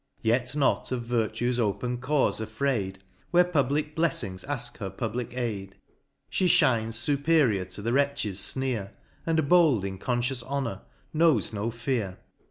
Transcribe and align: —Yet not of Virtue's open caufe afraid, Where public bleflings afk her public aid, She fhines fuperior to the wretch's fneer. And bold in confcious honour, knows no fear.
—Yet 0.23 0.55
not 0.55 0.91
of 0.91 1.03
Virtue's 1.03 1.59
open 1.59 1.99
caufe 1.99 2.41
afraid, 2.41 3.03
Where 3.29 3.43
public 3.43 3.95
bleflings 3.95 4.43
afk 4.47 4.77
her 4.79 4.89
public 4.89 5.37
aid, 5.37 5.75
She 6.27 6.47
fhines 6.47 6.95
fuperior 6.97 7.69
to 7.75 7.83
the 7.83 7.93
wretch's 7.93 8.39
fneer. 8.39 8.93
And 9.27 9.47
bold 9.47 9.85
in 9.85 9.99
confcious 9.99 10.41
honour, 10.43 10.81
knows 11.13 11.53
no 11.53 11.69
fear. 11.69 12.17